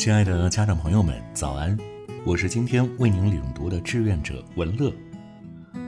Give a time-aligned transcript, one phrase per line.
[0.00, 1.76] 亲爱的家长朋友们，早安！
[2.24, 4.90] 我是今天为您领读的志愿者文乐。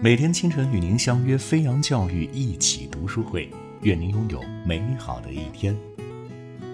[0.03, 3.51] 每天清晨与您相约飞扬教育一起读书会，
[3.81, 5.75] 愿您拥有美好的一天。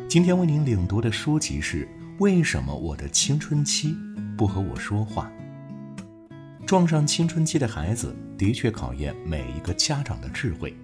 [0.09, 1.85] 今天为您领读的书籍是
[2.19, 3.95] 《为什么我的青春期
[4.37, 5.31] 不和我说话》。
[6.67, 10.77] 撞上青春期的孩子，的确考验每一个家长的智慧。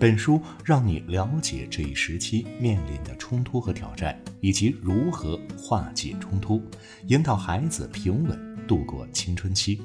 [0.00, 6.62] 本书让你了解这一时期面临的冲突和挑战，以及如何化解冲突，
[7.08, 8.38] 引导孩子平稳
[8.68, 9.82] 度过青春期。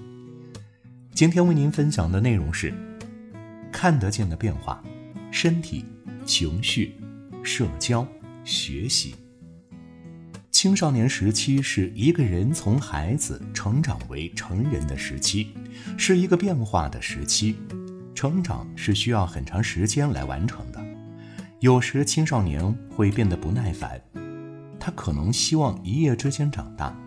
[1.16, 2.72] 今天为您分享的内容是：
[3.72, 4.84] 看得见的变化，
[5.32, 5.84] 身体、
[6.28, 6.94] 情绪、
[7.42, 8.08] 社交、
[8.44, 9.16] 学习。
[10.52, 15.48] 青少年时期是一个人从孩子成长为成人的时期，
[15.98, 17.56] 是一个变化的时期。
[18.24, 20.82] 成长是需要很长时间来完成的，
[21.60, 24.02] 有时青少年会变得不耐烦，
[24.80, 26.98] 他可能希望一夜之间长大。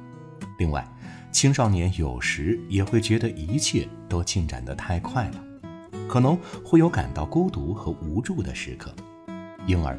[0.59, 0.87] 另外，
[1.33, 5.43] 青少年有时也会觉得一切都进展得太快了，
[6.07, 8.95] 可能会有感到孤独和无助的时刻，
[9.67, 9.99] 因而，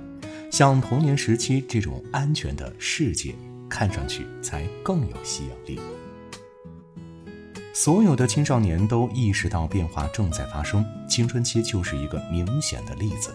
[0.51, 3.33] 像童年时期这种安全的世界，
[3.67, 5.81] 看上去才更有吸引力。
[7.79, 13.29] 所有的青少年都意识到变化正在发生，青春期就是一个明显的例子。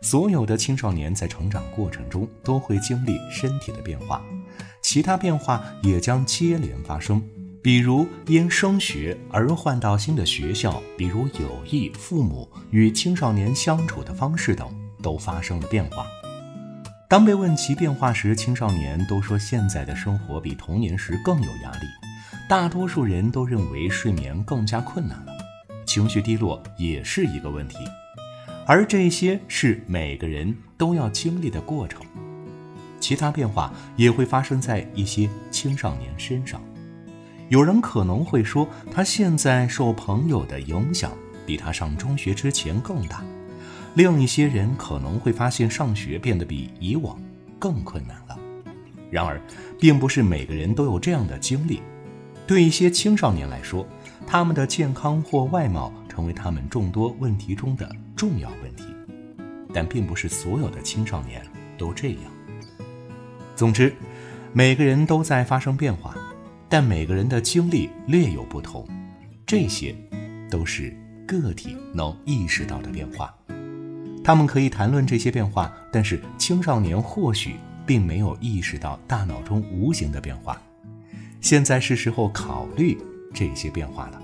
[0.00, 4.20] 所有的青少年在成长过程中都会经历身体的变化，
[4.82, 7.22] 其他变化也将接连发生，
[7.62, 14.68] 比如因升学而换到新的学校，比如友谊、父母与青少年相处的方式等
[15.00, 16.04] 都发生了变化。
[17.08, 22.07] 当被问及变化时，青少年都说现在的生活比童年时更有压力。
[22.48, 25.32] 大多数人都认为睡眠更加困难了，
[25.84, 27.76] 情绪低落也是一个问题，
[28.66, 32.00] 而这些是每个人都要经历的过程。
[33.00, 36.58] 其他变化也会发生在一些青少年身上。
[37.50, 41.12] 有人可能会说，他现在受朋友的影响
[41.44, 43.18] 比他上中学之前更大；
[43.92, 47.20] 另一些人可能会发现上学变得比以往
[47.58, 48.38] 更困难了。
[49.10, 49.38] 然而，
[49.78, 51.82] 并不是每个人都有这样的经历。
[52.48, 53.86] 对一些青少年来说，
[54.26, 58.84] 他们的健康或外貌成为他们众多问题中的重要问题，
[59.70, 61.42] 但并不是所有的青少年
[61.76, 62.22] 都这样。
[63.54, 63.94] 总之，
[64.54, 66.16] 每个人都在发生变化，
[66.70, 68.88] 但每个人的经历略有不同，
[69.44, 69.94] 这些
[70.50, 73.34] 都是个体能意识到的变化。
[74.24, 80.58] 他们可以谈论这些变化，但是青少年或许并没有意识到大脑中无形的变化。
[81.40, 82.98] 现在是时候考虑
[83.32, 84.20] 这些变化了，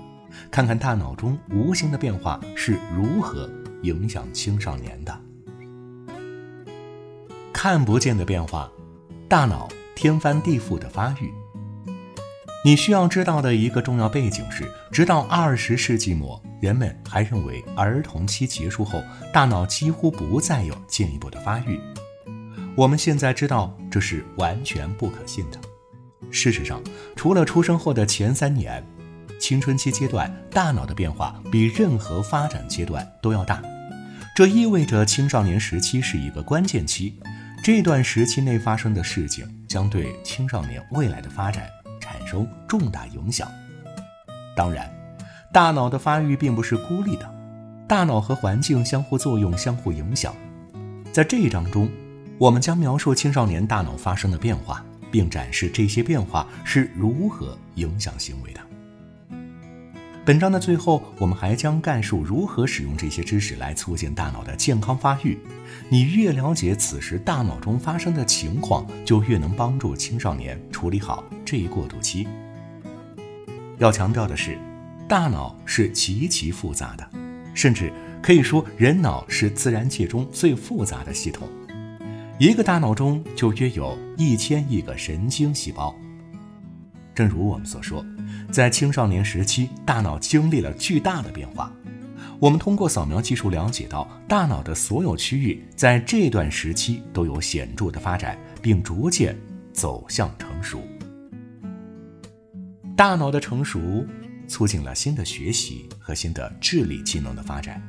[0.51, 3.49] 看看大脑中无形的变化是如何
[3.83, 5.17] 影响青少年的。
[7.53, 8.69] 看不见的变化，
[9.27, 11.33] 大脑天翻地覆的发育。
[12.63, 21.79] 你需要知道的一个重要背景是，直到二十世纪末，人们还认为儿童期结束后，大脑几乎不再有进一步的发育。
[22.75, 25.59] 我们现在知道这是完全不可信的。
[26.31, 26.81] 事实上，
[27.15, 28.83] 除了出生后的前三年，
[29.39, 33.61] 青春期阶段大脑的变化比任何发展阶段都要大。
[34.35, 37.17] 这意味着青少年时期是一个关键期，
[37.63, 41.69] 这段时期内发生的事情将对青少年未来的发展
[42.01, 43.49] 产生重大影响。
[44.55, 44.93] 当然，
[45.53, 47.33] 大脑的发育并不是孤立的，
[47.87, 50.35] 大脑和环境相互作用、相互影响。
[51.13, 51.89] 在这一章中，
[52.37, 54.83] 我们将描述青少年大脑发生的变化。
[55.11, 58.61] 并展示这些变化是如何影响行为的。
[60.25, 65.37] 本章的最后，我们还将概述如何使用这些知识来促进大脑的健康发育。
[65.87, 72.27] 你越了解此时大脑中发生的情况，就越能帮助青少年处理好这一过渡期。
[73.77, 74.57] 要强调的是，
[75.07, 77.07] 大脑是极其复杂的，
[77.53, 77.93] 甚至
[78.23, 81.47] 可以说，人脑是自然界中最复杂的系统。
[82.37, 85.95] 一个大脑中就约有一千亿个神经细胞。
[87.13, 88.05] 正如我们所说，
[88.51, 91.71] 在青少年时期，大脑经历了巨大的变化。
[92.37, 99.33] 我们通过扫描技术了解到，大脑的所有区域在这段时期都有显著的发展，并逐渐
[99.71, 100.81] 走向成熟。
[102.97, 104.05] 大脑的成熟
[104.45, 107.81] 促进了新的学习和新的智力技能的发展。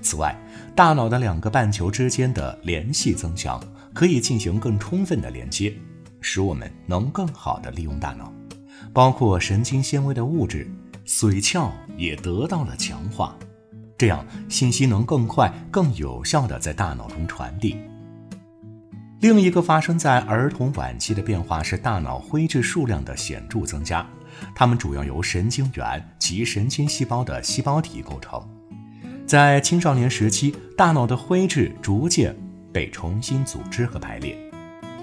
[0.00, 0.34] 此外，
[0.74, 3.62] 大脑的两个半球之间的联系增强。
[3.94, 5.74] 可以进行更充分的连接，
[6.20, 8.32] 使我们能更好地利用大脑，
[8.92, 10.70] 包括神经纤维的物质
[11.06, 13.36] 髓鞘也得到了强化，
[13.98, 17.76] 这样信息能更快、更有效地在大脑中传递。
[19.20, 24.04] 另一个发生在儿童晚期的变化是大脑灰质数量的显著增加，
[24.52, 28.42] 它们主要由神经元及神经细胞的细胞体构成。
[29.24, 32.34] 在青少年时期，大脑的灰质逐渐
[32.72, 34.36] 被重新组织和排列，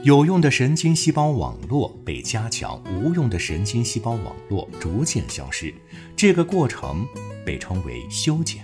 [0.04, 5.74] 有用的神经细胞网络被加强，无用的神经细胞网络逐渐消失。
[6.16, 7.06] 这个过程
[7.45, 8.63] 被称为修剪，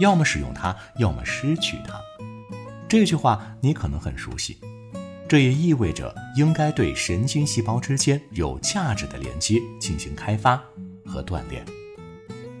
[0.00, 2.00] 要么使用它，要么失去它。
[2.88, 4.58] 这句话你可能很熟悉，
[5.28, 10.62] 这也意味着应该对神经细胞之间有价值的连接进行开发
[11.04, 11.64] 和锻炼。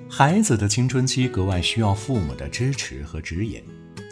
[0.08, 3.62] 孩子的青春期格外需要父母的支持和指引，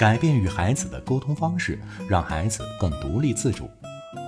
[0.02, 1.78] 改变与孩子的沟通方式，
[2.08, 3.70] 让孩子更独立自主。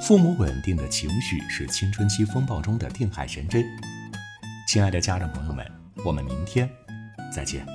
[0.00, 3.64] 父母稳定的情绪是青春期风暴中的定海神针。
[4.68, 5.66] 亲爱的家长朋友们，
[6.04, 6.70] 我们明天
[7.34, 7.66] 再见。